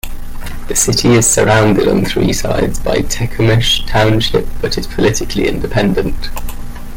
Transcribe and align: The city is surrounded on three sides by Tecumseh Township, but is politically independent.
The 0.67 0.75
city 0.75 1.09
is 1.09 1.29
surrounded 1.29 1.87
on 1.87 2.03
three 2.05 2.33
sides 2.33 2.79
by 2.79 3.01
Tecumseh 3.01 3.85
Township, 3.85 4.47
but 4.59 4.75
is 4.75 4.87
politically 4.87 5.47
independent. 5.47 6.31